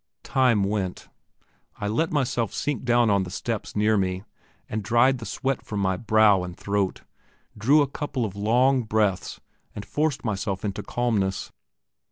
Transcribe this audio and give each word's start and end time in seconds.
Time 0.23 0.63
went. 0.63 1.09
I 1.77 1.87
let 1.87 2.11
myself 2.11 2.51
sink 2.55 2.83
down 2.83 3.11
on 3.11 3.21
the 3.21 3.29
steps 3.29 3.75
near 3.75 3.97
me, 3.99 4.23
and 4.67 4.83
dried 4.83 5.19
the 5.19 5.27
sweat 5.27 5.61
from 5.61 5.79
my 5.79 5.95
brow 5.95 6.43
and 6.43 6.57
throat, 6.57 7.03
drew 7.55 7.83
a 7.83 7.87
couple 7.87 8.25
of 8.25 8.35
long 8.35 8.81
breaths, 8.81 9.39
and 9.75 9.85
forced 9.85 10.25
myself 10.25 10.65
into 10.65 10.81
calmness. 10.81 11.51